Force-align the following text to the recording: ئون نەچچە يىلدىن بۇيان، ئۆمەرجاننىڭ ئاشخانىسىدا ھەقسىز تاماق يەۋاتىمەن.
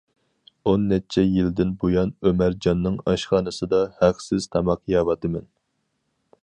ئون 0.69 0.85
نەچچە 0.91 1.25
يىلدىن 1.33 1.75
بۇيان، 1.83 2.13
ئۆمەرجاننىڭ 2.29 2.99
ئاشخانىسىدا 3.11 3.83
ھەقسىز 4.01 4.53
تاماق 4.57 4.83
يەۋاتىمەن. 4.97 5.49